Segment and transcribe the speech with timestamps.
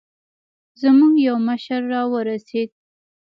[0.81, 2.69] زموږ يو مشر راورسېد.